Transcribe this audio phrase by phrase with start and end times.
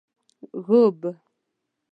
[0.65, 1.01] ږوب